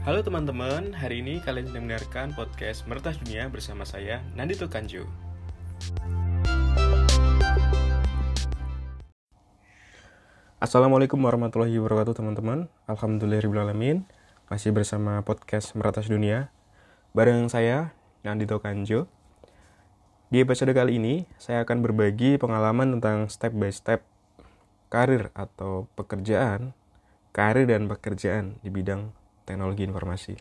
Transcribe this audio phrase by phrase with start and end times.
[0.00, 5.04] Halo teman-teman, hari ini kalian sedang mendengarkan podcast Mertas Dunia bersama saya, Nandito Kanjo.
[10.56, 12.72] Assalamualaikum warahmatullahi wabarakatuh teman-teman.
[12.88, 14.08] Alhamdulillahirrahmanirrahim
[14.48, 16.48] Masih bersama podcast Meratas Dunia
[17.12, 17.92] Bareng saya,
[18.24, 19.04] Nandito Kanjo.
[20.32, 24.00] Di episode kali ini, saya akan berbagi pengalaman tentang step by step
[24.88, 26.72] Karir atau pekerjaan
[27.36, 30.34] Karir dan pekerjaan di bidang teknologi informasi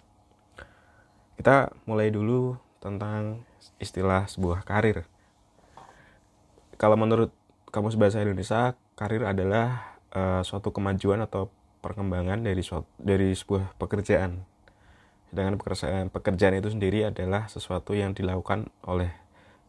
[1.40, 3.44] Kita mulai dulu tentang
[3.80, 5.08] istilah sebuah karir
[6.80, 7.32] Kalau menurut
[7.70, 11.54] Kamus Bahasa Indonesia, karir adalah uh, suatu kemajuan atau
[11.86, 14.42] perkembangan dari suatu, dari sebuah pekerjaan.
[15.30, 19.14] Sedangkan pekerjaan pekerjaan itu sendiri adalah sesuatu yang dilakukan oleh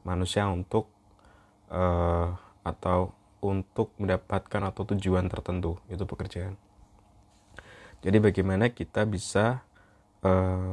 [0.00, 0.88] manusia untuk
[1.68, 2.32] uh,
[2.64, 3.12] atau
[3.44, 6.56] untuk mendapatkan atau tujuan tertentu itu pekerjaan.
[8.00, 9.60] Jadi bagaimana kita bisa
[10.24, 10.72] uh,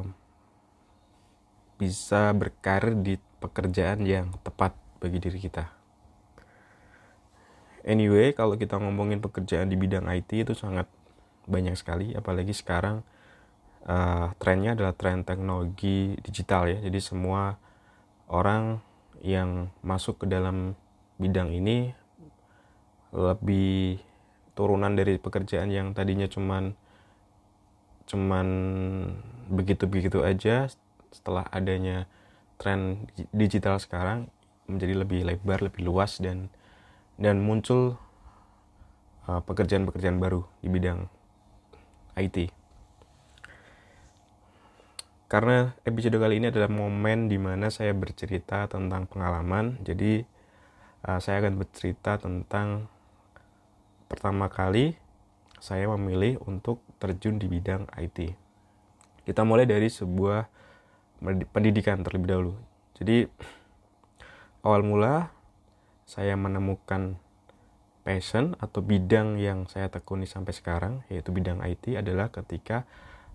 [1.78, 5.70] bisa berkarir di pekerjaan yang tepat bagi diri kita.
[7.86, 10.90] Anyway, kalau kita ngomongin pekerjaan di bidang IT itu sangat
[11.46, 13.06] banyak sekali, apalagi sekarang
[13.86, 16.78] uh, trennya adalah tren teknologi digital ya.
[16.82, 17.56] Jadi semua
[18.28, 18.82] orang
[19.22, 20.74] yang masuk ke dalam
[21.16, 21.94] bidang ini
[23.14, 23.98] lebih
[24.52, 26.76] turunan dari pekerjaan yang tadinya cuman
[28.08, 28.48] cuman
[29.52, 30.68] begitu-begitu aja
[31.12, 32.08] setelah adanya
[32.56, 34.32] tren digital sekarang
[34.68, 36.52] menjadi lebih lebar, lebih luas dan
[37.16, 37.96] dan muncul
[39.28, 41.08] uh, pekerjaan-pekerjaan uh, baru di bidang
[42.16, 42.52] IT.
[45.28, 50.24] Karena episode kali ini adalah momen di mana saya bercerita tentang pengalaman, jadi
[51.04, 52.88] uh, saya akan bercerita tentang
[54.08, 54.96] pertama kali
[55.60, 58.34] saya memilih untuk terjun di bidang IT.
[59.24, 60.46] Kita mulai dari sebuah
[61.50, 62.54] pendidikan terlebih dahulu.
[62.98, 63.26] Jadi
[64.62, 65.30] awal mula
[66.08, 67.18] saya menemukan
[68.06, 72.88] passion atau bidang yang saya tekuni sampai sekarang yaitu bidang IT adalah ketika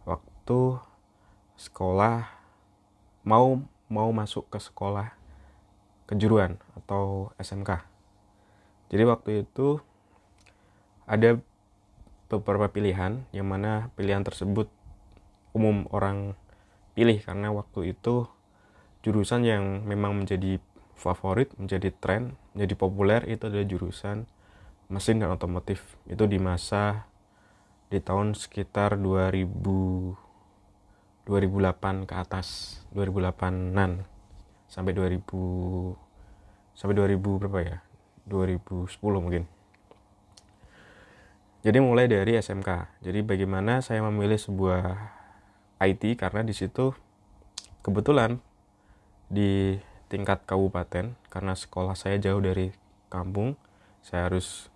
[0.04, 0.82] waktu
[1.54, 2.26] sekolah
[3.22, 5.14] mau mau masuk ke sekolah
[6.10, 7.86] kejuruan atau SMK.
[8.90, 9.78] Jadi waktu itu
[11.06, 11.38] ada
[12.40, 14.72] beberapa pilihan yang mana pilihan tersebut
[15.54, 16.34] umum orang
[16.98, 18.26] pilih karena waktu itu
[19.06, 20.58] jurusan yang memang menjadi
[20.96, 24.26] favorit menjadi tren menjadi populer itu adalah jurusan
[24.94, 25.82] mesin dan otomotif.
[26.06, 27.10] Itu di masa
[27.90, 30.22] di tahun sekitar 2000
[31.24, 34.04] 2008 ke atas 2008an
[34.68, 35.24] sampai 2000
[36.76, 37.78] sampai 2000 berapa ya?
[38.28, 38.88] 2010
[39.20, 39.44] mungkin
[41.64, 45.00] jadi mulai dari SMK jadi bagaimana saya memilih sebuah
[45.80, 46.92] IT karena di situ
[47.82, 48.44] kebetulan
[49.32, 49.80] di
[50.12, 52.70] tingkat kabupaten karena sekolah saya jauh dari
[53.10, 53.58] kampung
[54.04, 54.68] saya harus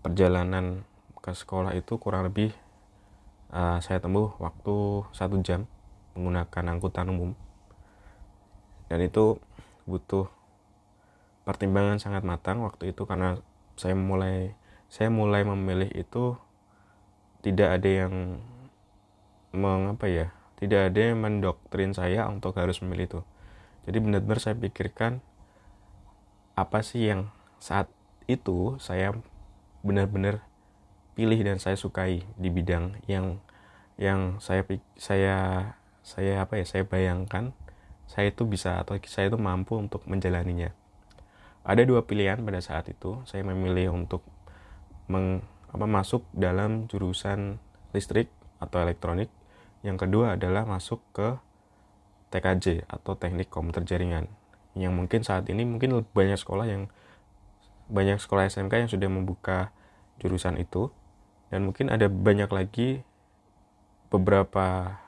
[0.00, 0.86] perjalanan
[1.18, 2.54] ke sekolah itu kurang lebih
[3.50, 5.66] uh, saya tempuh waktu satu jam
[6.16, 7.34] menggunakan angkutan umum.
[8.86, 9.42] Dan itu
[9.84, 10.30] butuh
[11.42, 13.38] pertimbangan sangat matang waktu itu karena
[13.74, 14.54] saya mulai
[14.92, 16.38] saya mulai memilih itu
[17.42, 18.14] tidak ada yang
[19.54, 23.20] mengapa ya tidak ada yang mendoktrin saya untuk harus memilih itu.
[23.86, 25.20] Jadi benar-benar saya pikirkan
[26.56, 27.28] apa sih yang
[27.60, 27.92] saat
[28.24, 29.12] itu saya
[29.84, 30.42] benar-benar
[31.12, 33.38] pilih dan saya sukai di bidang yang
[34.00, 34.64] yang saya
[34.96, 35.36] saya
[36.00, 37.52] saya apa ya saya bayangkan
[38.08, 40.72] saya itu bisa atau saya itu mampu untuk menjalaninya.
[41.68, 44.24] Ada dua pilihan pada saat itu saya memilih untuk
[45.06, 47.58] meng, apa, masuk dalam jurusan
[47.94, 49.30] listrik atau elektronik.
[49.84, 51.38] Yang kedua adalah masuk ke
[52.34, 54.26] TKJ atau Teknik Komputer Jaringan.
[54.76, 56.92] Yang mungkin saat ini mungkin banyak sekolah yang
[57.86, 59.70] banyak sekolah SMK yang sudah membuka
[60.18, 60.90] jurusan itu.
[61.48, 63.06] Dan mungkin ada banyak lagi
[64.10, 64.98] beberapa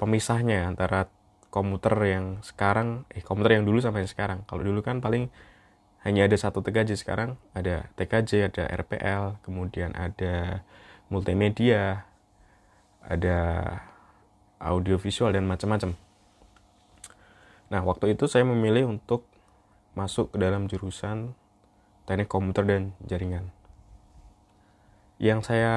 [0.00, 1.06] pemisahnya antara
[1.52, 4.42] komputer yang sekarang eh komputer yang dulu sampai sekarang.
[4.48, 5.30] Kalau dulu kan paling
[6.04, 10.60] hanya ada satu TKJ sekarang ada TKJ ada RPL kemudian ada
[11.08, 12.04] multimedia
[13.04, 13.38] ada
[14.60, 15.92] audiovisual dan macam-macam.
[17.68, 19.28] Nah, waktu itu saya memilih untuk
[19.92, 21.36] masuk ke dalam jurusan
[22.08, 23.52] teknik komputer dan jaringan.
[25.20, 25.74] Yang saya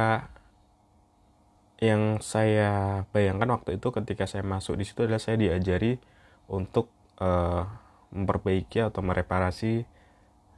[1.78, 6.02] yang saya bayangkan waktu itu ketika saya masuk di situ adalah saya diajari
[6.50, 6.90] untuk
[7.22, 7.70] uh,
[8.10, 9.86] memperbaiki atau mereparasi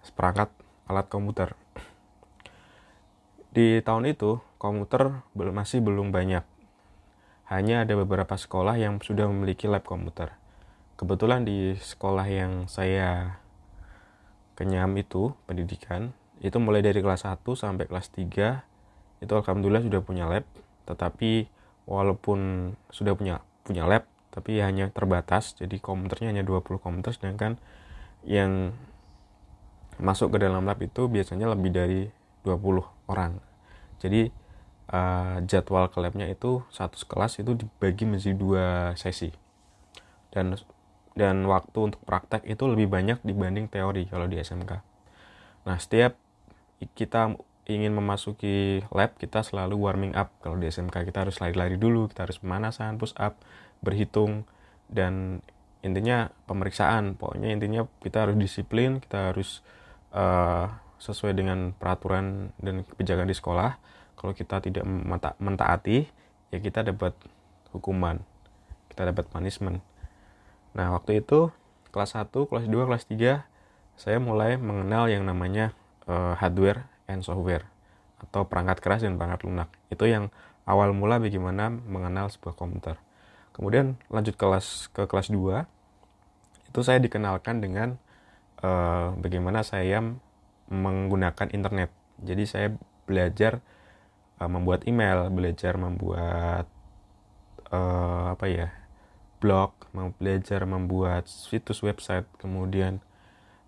[0.09, 0.50] seperangkat
[0.89, 1.53] alat komputer.
[3.53, 6.41] Di tahun itu komputer masih belum banyak
[7.50, 10.29] hanya ada beberapa sekolah yang sudah memiliki lab komputer.
[10.94, 13.41] Kebetulan di sekolah yang saya
[14.53, 16.13] kenyam itu, pendidikan,
[16.45, 20.45] itu mulai dari kelas 1 sampai kelas 3 itu alhamdulillah sudah punya lab,
[20.85, 21.50] tetapi
[21.89, 27.57] walaupun sudah punya punya lab, tapi hanya terbatas, jadi komputernya hanya 20 komputer sedangkan
[28.23, 28.77] yang
[30.00, 32.01] masuk ke dalam lab itu biasanya lebih dari
[32.48, 33.38] 20 orang.
[34.00, 34.31] Jadi
[34.90, 38.66] uh, jadwal ke labnya itu satu kelas itu dibagi menjadi dua
[38.98, 39.30] sesi
[40.34, 40.57] dan
[41.18, 44.72] dan waktu untuk praktek itu lebih banyak dibanding teori kalau di SMK.
[45.68, 46.16] Nah setiap
[46.95, 47.36] kita
[47.69, 52.25] ingin memasuki lab kita selalu warming up kalau di SMK kita harus lari-lari dulu kita
[52.25, 53.38] harus pemanasan push up
[53.84, 54.48] berhitung
[54.90, 55.45] dan
[55.86, 59.62] intinya pemeriksaan pokoknya intinya kita harus disiplin kita harus
[60.13, 60.67] uh,
[61.00, 63.79] sesuai dengan peraturan dan kebijakan di sekolah
[64.19, 66.03] kalau kita tidak menta mentaati
[66.51, 67.15] ya kita dapat
[67.71, 68.19] hukuman
[68.91, 69.79] kita dapat punishment.
[70.75, 71.56] Nah waktu itu
[71.95, 73.47] kelas 1 kelas 2 kelas 3
[74.00, 75.71] saya mulai mengenal yang namanya
[76.07, 77.67] uh, hardware and software
[78.19, 79.69] atau perangkat keras dan perangkat lunak.
[79.88, 80.27] Itu yang
[80.67, 83.00] awal mula bagaimana mengenal sebuah komputer.
[83.56, 85.63] Kemudian lanjut kelas ke kelas 2
[86.69, 87.97] itu saya dikenalkan dengan
[88.63, 90.03] uh, bagaimana saya
[90.69, 91.89] menggunakan internet.
[92.19, 92.67] Jadi saya
[93.09, 93.63] belajar
[94.39, 96.67] uh, membuat email, belajar membuat
[97.71, 98.67] uh, apa ya
[99.39, 99.71] blog,
[100.19, 103.00] belajar membuat situs website, kemudian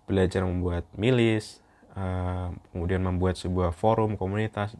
[0.04, 1.64] belajar membuat milis,
[1.96, 4.76] uh, kemudian membuat sebuah forum komunitas,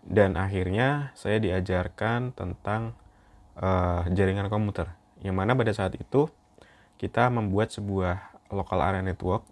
[0.00, 2.96] dan akhirnya saya diajarkan tentang
[3.60, 6.32] uh, jaringan komputer, yang mana pada saat itu
[6.96, 9.42] kita membuat sebuah local area network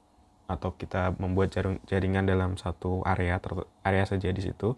[0.44, 1.56] atau kita membuat
[1.88, 3.40] jaringan dalam satu area
[3.80, 4.76] area saja di situ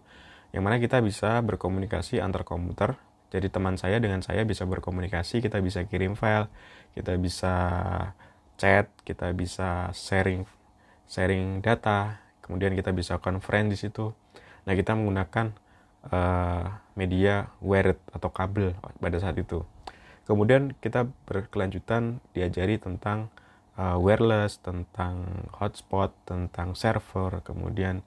[0.55, 2.95] yang mana kita bisa berkomunikasi antar komputer.
[3.27, 6.47] Jadi teman saya dengan saya bisa berkomunikasi kita bisa kirim file
[6.95, 7.53] kita bisa
[8.55, 10.47] chat kita bisa sharing
[11.11, 14.15] sharing data kemudian kita bisa conference di situ.
[14.63, 15.51] Nah kita menggunakan
[16.07, 18.71] uh, media wired atau kabel
[19.03, 19.67] pada saat itu.
[20.23, 23.31] Kemudian kita berkelanjutan diajari tentang
[23.77, 28.03] uh, wireless tentang hotspot tentang server kemudian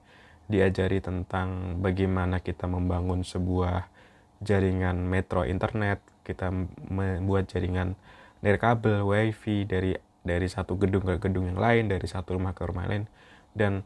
[0.51, 3.87] diajari tentang bagaimana kita membangun sebuah
[4.43, 6.51] jaringan metro internet, kita
[6.91, 7.95] membuat jaringan
[8.43, 12.85] nirkabel, wifi dari dari satu gedung ke gedung yang lain, dari satu rumah ke rumah
[12.89, 13.05] lain.
[13.53, 13.85] Dan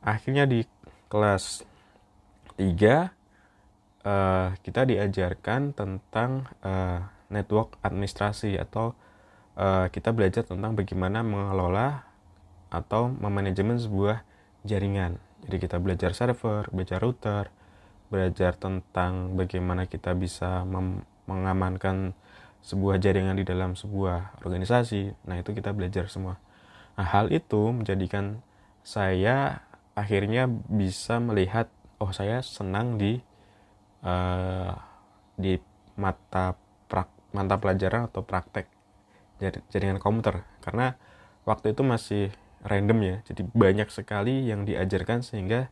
[0.00, 0.64] akhirnya di
[1.12, 1.66] kelas
[2.56, 3.04] 3 uh,
[4.02, 8.96] eh, kita diajarkan tentang uh, network administrasi atau
[9.56, 12.06] uh, kita belajar tentang bagaimana mengelola
[12.72, 14.24] atau memanajemen sebuah
[14.64, 17.50] jaringan jadi kita belajar server, belajar router,
[18.12, 20.62] belajar tentang bagaimana kita bisa
[21.26, 22.14] mengamankan
[22.62, 25.26] sebuah jaringan di dalam sebuah organisasi.
[25.26, 26.38] Nah, itu kita belajar semua.
[26.94, 28.38] Nah, hal itu menjadikan
[28.86, 29.66] saya
[29.98, 31.66] akhirnya bisa melihat
[31.98, 33.18] oh saya senang di
[34.06, 34.78] uh,
[35.34, 35.58] di
[35.98, 36.54] mata
[36.86, 38.70] prak, mata pelajaran atau praktek
[39.42, 40.46] jaringan komputer.
[40.62, 40.94] Karena
[41.42, 42.24] waktu itu masih
[42.62, 43.16] random ya.
[43.26, 45.68] Jadi banyak sekali yang diajarkan sehingga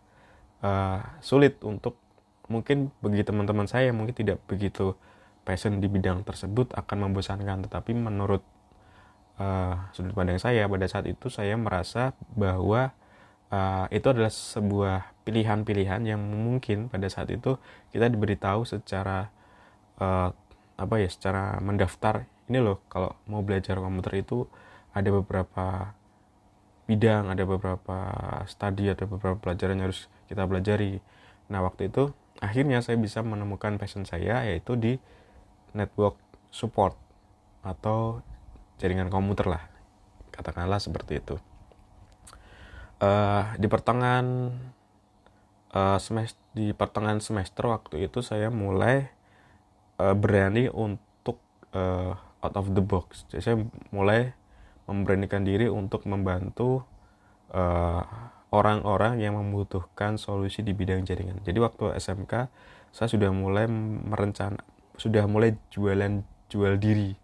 [0.66, 1.96] uh, sulit untuk
[2.50, 4.98] mungkin bagi teman-teman saya mungkin tidak begitu
[5.46, 7.70] passion di bidang tersebut akan membosankan.
[7.70, 8.42] Tetapi menurut
[9.38, 12.90] uh, sudut pandang saya pada saat itu saya merasa bahwa
[13.54, 17.56] uh, itu adalah sebuah pilihan-pilihan yang mungkin pada saat itu
[17.94, 19.30] kita diberitahu secara
[20.00, 20.34] uh,
[20.80, 24.50] apa ya secara mendaftar ini loh kalau mau belajar komputer itu
[24.90, 25.94] ada beberapa
[26.90, 27.98] bidang, ada beberapa
[28.50, 30.98] studi, ada beberapa pelajaran yang harus kita pelajari.
[31.46, 32.10] Nah, waktu itu
[32.42, 34.98] akhirnya saya bisa menemukan passion saya yaitu di
[35.70, 36.18] network
[36.50, 36.98] support
[37.62, 38.26] atau
[38.82, 39.62] jaringan komputer lah.
[40.34, 41.38] Katakanlah seperti itu.
[42.98, 44.50] Uh, di pertengahan
[45.72, 49.08] uh, semester di pertengahan semester waktu itu saya mulai
[50.02, 51.38] uh, berani untuk
[51.72, 53.28] uh, out of the box.
[53.32, 53.56] Jadi saya
[53.92, 54.32] mulai
[54.88, 56.82] memberanikan diri untuk membantu
[57.54, 58.02] eh,
[58.50, 61.38] orang-orang yang membutuhkan solusi di bidang jaringan.
[61.46, 62.50] Jadi waktu SMK
[62.90, 64.58] saya sudah mulai merencana,
[64.98, 67.14] sudah mulai jualan jual diri.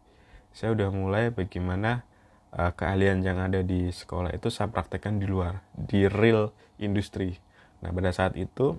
[0.54, 2.06] Saya sudah mulai bagaimana
[2.54, 7.36] uh, keahlian yang ada di sekolah itu saya praktekkan di luar, di real industri.
[7.82, 8.78] Nah pada saat itu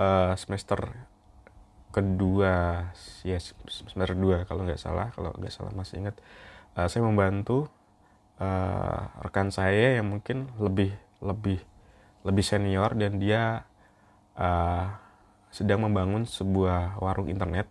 [0.00, 1.06] uh, semester
[1.96, 2.92] kedua,
[3.24, 6.20] yes semester kedua kalau nggak salah, kalau nggak salah masih ingat
[6.76, 7.72] uh, saya membantu
[8.36, 10.92] uh, rekan saya yang mungkin lebih
[11.24, 11.64] lebih
[12.22, 13.64] lebih senior dan dia
[14.36, 14.86] uh,
[15.48, 17.64] sedang membangun sebuah warung internet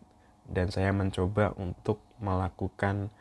[0.49, 3.13] dan saya mencoba untuk melakukan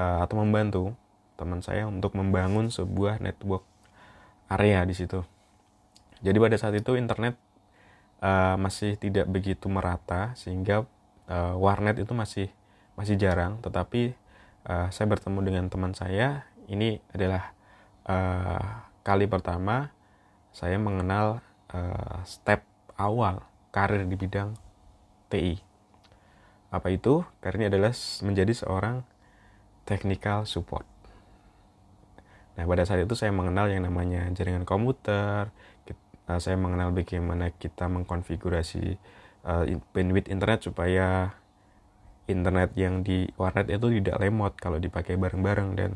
[0.00, 0.96] uh, atau membantu
[1.36, 3.64] teman saya untuk membangun sebuah network
[4.48, 5.24] area di situ.
[6.20, 7.36] Jadi pada saat itu internet
[8.20, 10.84] uh, masih tidak begitu merata sehingga
[11.28, 12.48] uh, warnet itu masih
[12.94, 13.58] masih jarang.
[13.64, 14.14] Tetapi
[14.68, 16.46] uh, saya bertemu dengan teman saya.
[16.70, 17.50] Ini adalah
[18.06, 19.90] uh, kali pertama
[20.54, 21.42] saya mengenal
[21.74, 22.62] uh, step
[22.94, 23.42] awal
[23.74, 24.54] karir di bidang
[25.30, 25.58] TI.
[26.70, 27.26] Apa itu?
[27.42, 27.90] Karena adalah
[28.22, 29.02] menjadi seorang
[29.88, 30.86] technical support.
[32.54, 35.50] Nah, pada saat itu saya mengenal yang namanya jaringan komputer,
[36.30, 38.94] uh, saya mengenal bagaimana kita mengkonfigurasi
[39.42, 41.34] uh, bandwidth internet supaya
[42.30, 45.90] internet yang di warnet itu tidak lemot kalau dipakai bareng-bareng dan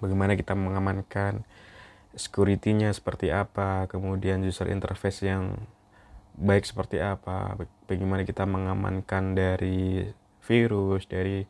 [0.00, 1.44] bagaimana kita mengamankan
[2.16, 5.60] security-nya seperti apa, kemudian user interface yang
[6.36, 10.08] baik seperti apa, bagaimana kita mengamankan dari
[10.44, 11.44] virus, dari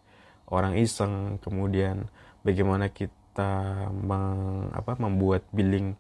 [0.51, 2.11] orang iseng, kemudian
[2.43, 5.97] bagaimana kita kita meng, apa, membuat billing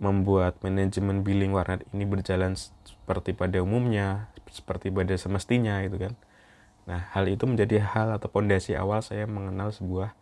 [0.00, 6.16] membuat manajemen billing warnet ini berjalan seperti pada umumnya seperti pada semestinya itu kan.
[6.88, 10.16] Nah hal itu menjadi hal atau fondasi awal saya mengenal sebuah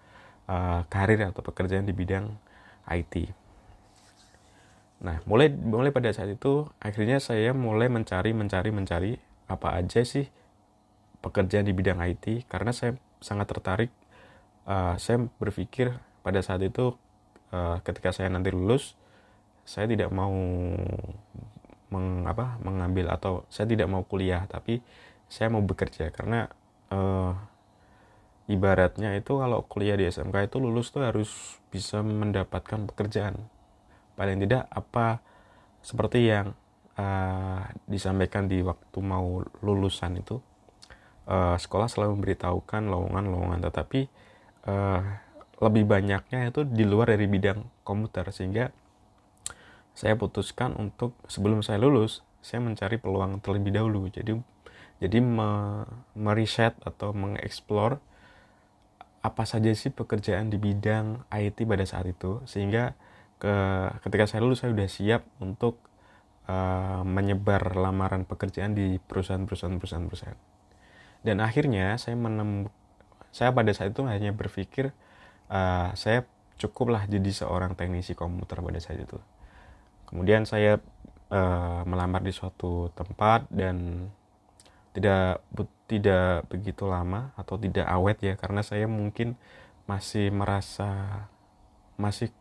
[0.49, 2.33] uh, karir atau pekerjaan di bidang
[2.89, 3.31] IT
[4.99, 9.13] nah mulai mulai pada saat itu akhirnya saya mulai mencari mencari mencari
[9.47, 10.27] apa aja sih
[11.23, 13.95] pekerjaan di bidang IT karena saya sangat tertarik
[14.67, 15.95] uh, saya berpikir
[16.27, 16.99] pada saat itu
[17.55, 18.99] uh, ketika saya nanti lulus
[19.69, 20.33] saya tidak mau
[21.93, 24.81] meng, apa, mengambil atau saya tidak mau kuliah tapi
[25.29, 26.09] saya mau bekerja.
[26.09, 26.49] Karena
[26.89, 27.37] uh,
[28.49, 33.37] ibaratnya itu kalau kuliah di SMK itu lulus tuh harus bisa mendapatkan pekerjaan.
[34.17, 35.21] Paling tidak apa
[35.85, 36.57] seperti yang
[36.97, 40.41] uh, disampaikan di waktu mau lulusan itu
[41.29, 43.61] uh, sekolah selalu memberitahukan lowongan-lowongan.
[43.69, 44.01] Tetapi
[44.65, 45.03] uh,
[45.61, 48.33] lebih banyaknya itu di luar dari bidang komputer.
[48.33, 48.88] Sehingga
[49.99, 54.39] saya putuskan untuk sebelum saya lulus saya mencari peluang terlebih dahulu jadi
[55.03, 55.83] jadi me,
[56.15, 57.99] meriset atau mengeksplor
[59.27, 62.95] apa saja sih pekerjaan di bidang IT pada saat itu sehingga
[63.43, 63.51] ke
[64.07, 65.83] ketika saya lulus saya sudah siap untuk
[66.47, 70.39] uh, menyebar lamaran pekerjaan di perusahaan-perusahaan perusahaan-perusahaan
[71.27, 72.71] dan akhirnya saya menem
[73.35, 74.95] saya pada saat itu hanya berpikir
[75.51, 76.23] uh, saya
[76.59, 79.19] cukuplah jadi seorang teknisi komputer pada saat itu.
[80.09, 80.81] Kemudian saya
[81.29, 84.09] uh, melamar di suatu tempat dan
[84.97, 85.45] tidak
[85.85, 89.37] tidak begitu lama atau tidak awet ya karena saya mungkin
[89.85, 91.25] masih merasa
[92.01, 92.33] masih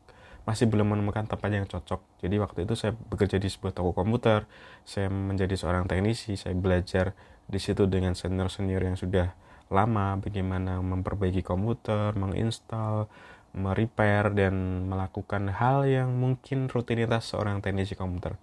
[0.47, 2.23] masih belum menemukan tempat yang cocok.
[2.23, 4.47] Jadi waktu itu saya bekerja di sebuah toko komputer,
[4.87, 7.11] saya menjadi seorang teknisi, saya belajar
[7.43, 9.35] di situ dengan senior-senior yang sudah
[9.67, 13.11] lama bagaimana memperbaiki komputer, menginstal,
[13.57, 18.37] merepair dan melakukan hal yang mungkin rutinitas seorang teknisi komputer.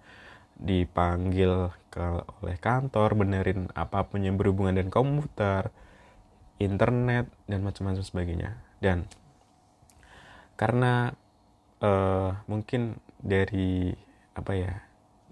[0.58, 5.70] Dipanggil ke oleh kantor benerin apa pun yang berhubungan dengan komputer
[6.58, 8.50] internet dan macam-macam sebagainya.
[8.82, 9.06] Dan
[10.54, 11.14] karena
[11.82, 13.94] uh, mungkin dari
[14.34, 14.74] apa ya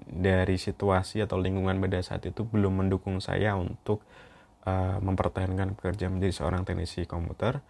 [0.02, 4.02] dari situasi atau lingkungan pada saat itu belum mendukung saya untuk
[4.66, 7.62] uh, mempertahankan pekerjaan menjadi seorang teknisi komputer,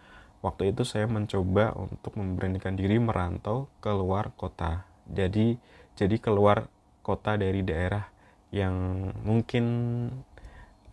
[0.43, 4.83] waktu itu saya mencoba untuk memberanikan diri merantau ke luar kota.
[5.07, 5.55] Jadi
[5.95, 6.67] jadi keluar
[6.99, 8.03] kota dari daerah
[8.51, 9.65] yang mungkin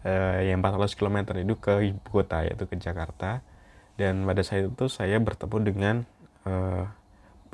[0.07, 3.42] uh, yang 400 km itu ke ibu kota yaitu ke Jakarta.
[3.99, 5.97] Dan pada saat itu saya bertemu dengan
[6.47, 6.88] uh,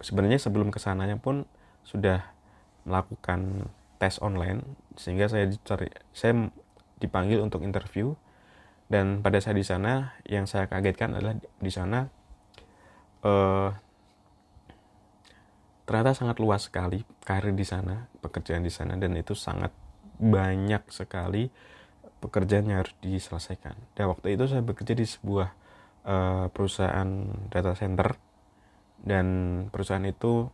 [0.04, 1.48] sebenarnya sebelum ke sananya pun
[1.82, 2.22] sudah
[2.86, 4.62] melakukan tes online
[4.94, 6.52] sehingga saya dicari saya
[7.00, 8.12] dipanggil untuk interview
[8.86, 12.06] dan pada saat di sana yang saya kagetkan adalah di sana
[13.26, 13.70] uh,
[15.86, 19.70] ternyata sangat luas sekali karir di sana pekerjaan di sana dan itu sangat
[20.18, 21.50] banyak sekali
[22.18, 23.76] pekerjaan yang harus diselesaikan.
[23.94, 25.48] Dan waktu itu saya bekerja di sebuah
[26.08, 27.08] uh, perusahaan
[27.52, 28.16] data center
[29.04, 29.26] dan
[29.70, 30.48] perusahaan itu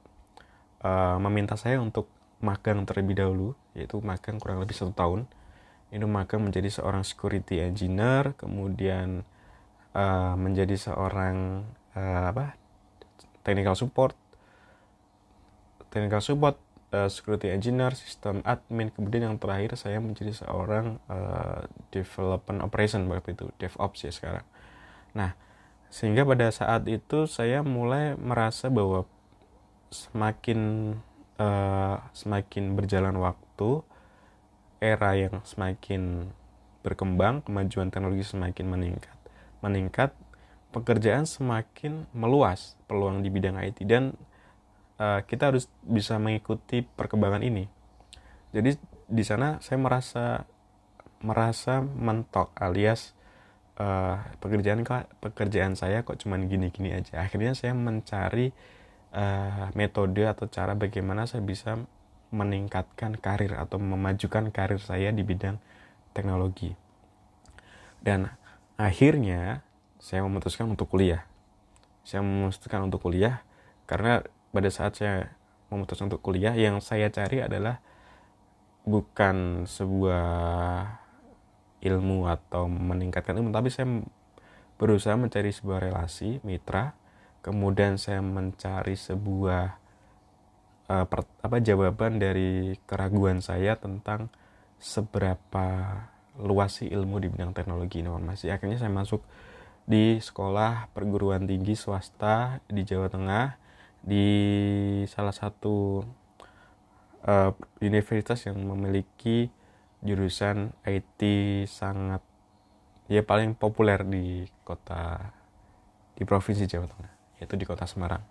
[0.82, 2.10] uh, meminta saya untuk
[2.42, 5.30] magang terlebih dahulu yaitu magang kurang lebih satu tahun
[5.92, 9.28] itu maka menjadi seorang security engineer kemudian
[9.92, 12.56] uh, menjadi seorang uh, apa
[13.44, 14.16] technical support.
[15.92, 16.56] Technical support
[16.96, 18.88] uh, security engineer sistem admin.
[18.88, 24.46] Kemudian yang terakhir saya menjadi seorang uh, development operation waktu itu DevOps ya sekarang.
[25.12, 25.36] Nah
[25.92, 29.04] sehingga pada saat itu saya mulai merasa bahwa
[29.92, 30.96] semakin
[31.36, 33.84] uh, semakin berjalan waktu
[34.82, 36.34] era yang semakin
[36.82, 39.14] berkembang, kemajuan teknologi semakin meningkat.
[39.62, 40.10] Meningkat,
[40.74, 44.18] pekerjaan semakin meluas peluang di bidang IT dan
[44.98, 47.70] uh, kita harus bisa mengikuti perkembangan ini.
[48.50, 48.74] Jadi
[49.06, 50.24] di sana saya merasa
[51.22, 53.14] merasa mentok alias
[53.78, 54.82] uh, pekerjaan
[55.22, 57.22] pekerjaan saya kok cuman gini-gini aja.
[57.22, 58.50] Akhirnya saya mencari
[59.14, 61.78] uh, metode atau cara bagaimana saya bisa
[62.32, 65.60] meningkatkan karir atau memajukan karir saya di bidang
[66.16, 66.72] teknologi.
[68.00, 68.32] Dan
[68.80, 69.62] akhirnya
[70.02, 71.28] saya memutuskan untuk kuliah.
[72.02, 73.44] Saya memutuskan untuk kuliah
[73.86, 75.36] karena pada saat saya
[75.70, 77.78] memutuskan untuk kuliah yang saya cari adalah
[78.82, 80.26] bukan sebuah
[81.82, 83.86] ilmu atau meningkatkan ilmu tapi saya
[84.78, 86.94] berusaha mencari sebuah relasi mitra
[87.42, 89.81] kemudian saya mencari sebuah
[90.92, 94.28] uh, per, apa jawaban dari keraguan saya tentang
[94.76, 95.96] seberapa
[96.36, 98.52] luas sih ilmu di bidang teknologi informasi.
[98.52, 99.24] Akhirnya saya masuk
[99.88, 103.46] di sekolah perguruan tinggi swasta di Jawa Tengah
[104.02, 104.26] di
[105.06, 106.02] salah satu
[107.26, 107.50] uh,
[107.82, 109.50] universitas yang memiliki
[110.02, 111.22] jurusan IT
[111.70, 112.22] sangat
[113.06, 115.30] ya paling populer di kota
[116.18, 118.22] di provinsi Jawa Tengah yaitu di kota Semarang.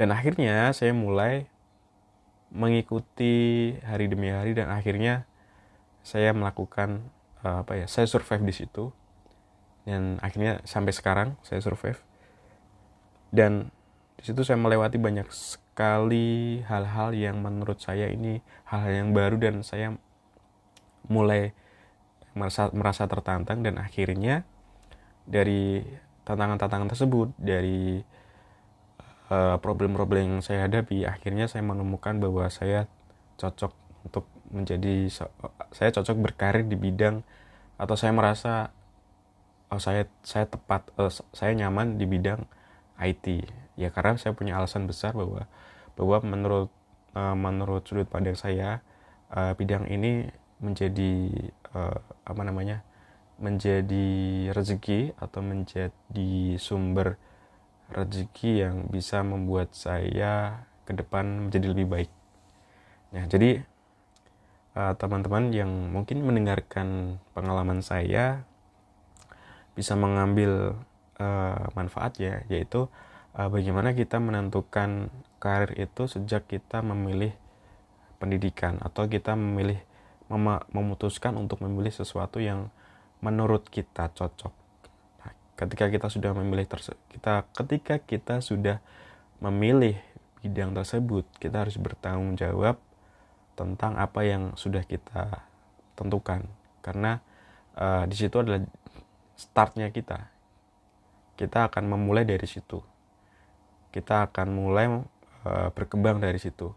[0.00, 1.44] Dan akhirnya saya mulai
[2.50, 5.26] mengikuti hari demi hari dan akhirnya
[6.02, 7.06] saya melakukan
[7.46, 8.84] uh, apa ya saya survive di situ.
[9.88, 11.98] Dan akhirnya sampai sekarang saya survive.
[13.32, 13.72] Dan
[14.20, 19.64] di situ saya melewati banyak sekali hal-hal yang menurut saya ini hal-hal yang baru dan
[19.64, 19.96] saya
[21.08, 21.56] mulai
[22.36, 24.44] merasa merasa tertantang dan akhirnya
[25.24, 25.82] dari
[26.28, 28.29] tantangan-tantangan tersebut dari Eh,
[29.62, 32.90] problem-problem yang saya hadapi akhirnya saya menemukan bahwa saya
[33.38, 33.70] cocok
[34.02, 35.06] untuk menjadi
[35.70, 37.22] saya cocok berkarir di bidang
[37.78, 38.74] atau saya merasa
[39.70, 42.42] oh, saya saya tepat uh, saya nyaman di bidang
[42.98, 43.46] IT
[43.78, 45.46] ya karena saya punya alasan besar bahwa
[45.94, 46.68] bahwa menurut
[47.14, 48.82] uh, menurut sudut pandang saya
[49.30, 50.26] bidang ini
[50.58, 51.30] menjadi
[52.26, 52.82] apa namanya
[53.38, 57.14] menjadi rezeki atau menjadi sumber
[57.90, 62.10] rezeki yang bisa membuat saya ke depan menjadi lebih baik.
[63.10, 63.62] Nah, jadi
[64.74, 68.46] eh, teman-teman uh, yang mungkin mendengarkan pengalaman saya
[69.74, 70.78] bisa mengambil
[71.18, 72.90] uh, manfaat ya, yaitu
[73.38, 77.32] uh, bagaimana kita menentukan karir itu sejak kita memilih
[78.20, 79.80] pendidikan atau kita memilih
[80.28, 82.68] mem memutuskan untuk memilih sesuatu yang
[83.24, 84.59] menurut kita cocok
[85.60, 86.64] ketika kita sudah memilih
[87.12, 88.80] kita ketika kita sudah
[89.44, 90.00] memilih
[90.40, 92.80] bidang tersebut kita harus bertanggung jawab
[93.60, 95.44] tentang apa yang sudah kita
[95.92, 96.48] tentukan.
[96.80, 97.20] Karena
[97.76, 98.64] uh, di situ adalah
[99.36, 100.32] startnya kita.
[101.36, 102.80] Kita akan memulai dari situ.
[103.92, 106.72] Kita akan mulai uh, berkembang dari situ.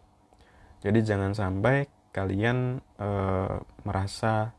[0.84, 4.52] Jadi jangan sampai kalian uh, merasa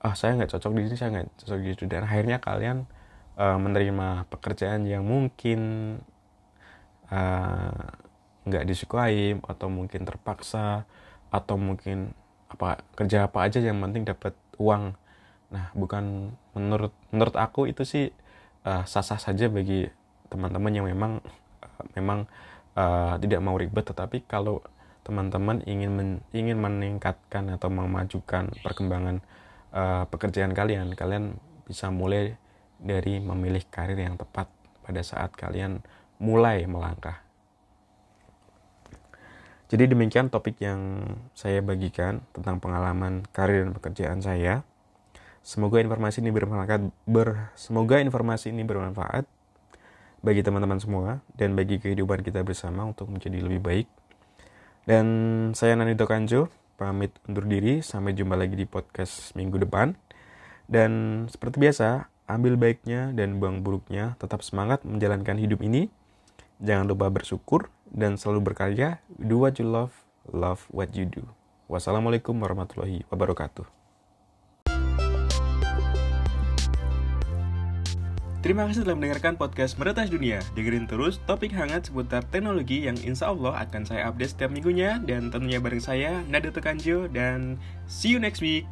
[0.00, 2.88] ah oh, saya nggak cocok di sini saya nggak cocok di situ dan akhirnya kalian
[3.36, 5.60] uh, menerima pekerjaan yang mungkin
[7.10, 7.86] uh,
[8.46, 10.88] nggak disukai atau mungkin terpaksa
[11.30, 12.16] atau mungkin
[12.50, 14.98] apa kerja apa aja yang penting dapat uang.
[15.54, 18.10] Nah bukan menurut menurut aku itu sih
[18.66, 19.86] uh, sah-sah saja bagi
[20.30, 21.22] teman-teman yang memang
[21.62, 22.26] uh, memang
[22.74, 23.86] uh, tidak mau ribet.
[23.86, 24.64] Tetapi kalau
[25.06, 29.22] teman-teman ingin men, ingin meningkatkan atau memajukan perkembangan
[29.72, 32.36] uh, pekerjaan kalian kalian bisa mulai
[32.80, 34.48] dari memilih karir yang tepat
[34.82, 35.84] pada saat kalian
[36.18, 37.20] mulai melangkah.
[39.70, 44.66] Jadi demikian topik yang saya bagikan tentang pengalaman karir dan pekerjaan saya.
[45.46, 49.24] Semoga informasi ini bermanfaat ber, semoga informasi ini bermanfaat
[50.20, 53.86] bagi teman-teman semua dan bagi kehidupan kita bersama untuk menjadi lebih baik.
[54.84, 55.06] Dan
[55.54, 57.84] saya Nanito Kanjo, pamit undur diri.
[57.84, 59.92] Sampai jumpa lagi di podcast minggu depan.
[60.66, 65.90] Dan seperti biasa, ambil baiknya dan buang buruknya, tetap semangat menjalankan hidup ini.
[66.60, 69.02] Jangan lupa bersyukur dan selalu berkarya.
[69.18, 69.92] Do what you love,
[70.30, 71.26] love what you do.
[71.70, 73.80] Wassalamualaikum warahmatullahi wabarakatuh.
[78.40, 80.40] Terima kasih telah mendengarkan podcast Meretas Dunia.
[80.56, 84.96] Dengerin terus topik hangat seputar teknologi yang insya Allah akan saya update setiap minggunya.
[85.04, 87.04] Dan tentunya bareng saya, Nada Tekanjo.
[87.12, 88.64] Dan see you next week.